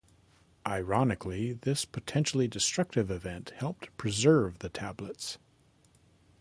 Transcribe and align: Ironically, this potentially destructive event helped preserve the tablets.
Ironically, 0.65 1.53
this 1.53 1.85
potentially 1.85 2.47
destructive 2.47 3.11
event 3.11 3.51
helped 3.57 3.95
preserve 3.97 4.57
the 4.57 4.69
tablets. 4.69 5.37